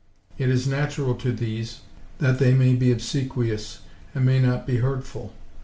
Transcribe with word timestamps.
It 0.39 0.49
is 0.49 0.65
natural 0.65 1.13
to 1.17 1.31
these, 1.31 1.81
that 2.17 2.39
they 2.39 2.55
may 2.55 2.73
be 2.73 2.91
obsequious, 2.91 3.81
and 4.15 4.25
may 4.25 4.39
not 4.39 4.65
be 4.65 4.77
hurtful. 4.77 5.31